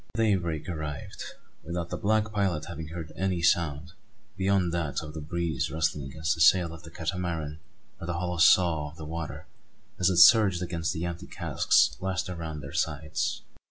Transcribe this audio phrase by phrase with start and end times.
[0.15, 1.23] Daybreak arrived
[1.63, 3.91] without the black pilot having heard any sound,
[4.35, 7.59] beyond that of the breeze rustling against the sail of the Catamaran
[7.99, 9.45] or the hollow "sough" of the water
[9.99, 13.43] as it surged against the empty casks lashed along their sides.